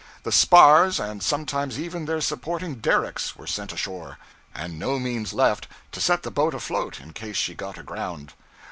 The 0.23 0.31
'spars,' 0.31 0.99
and 0.99 1.21
sometimes 1.21 1.77
even 1.79 2.05
their 2.05 2.21
supporting 2.21 2.73
derricks, 2.77 3.35
were 3.35 3.45
sent 3.45 3.71
ashore, 3.71 4.17
and 4.55 4.79
no 4.79 4.97
means 4.97 5.31
left 5.31 5.67
to 5.91 6.01
set 6.01 6.23
the 6.23 6.31
boat 6.31 6.55
afloat 6.55 6.99
in 6.99 7.13
case 7.13 7.35
she 7.37 7.53
got 7.53 7.77
aground. 7.77 8.33